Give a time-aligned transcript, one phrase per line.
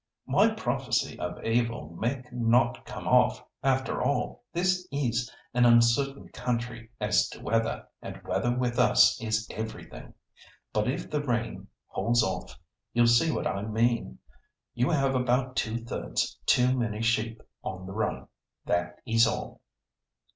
[0.25, 4.43] "My prophecy of evil may not come off, after all.
[4.51, 10.15] This is an uncertain country as to weather, and weather with us is everything.
[10.73, 12.57] But if the rain holds off,
[12.93, 14.17] you'll see what I mean.
[14.73, 18.27] You have about two thirds too many sheep on the run.
[18.65, 19.61] That is all."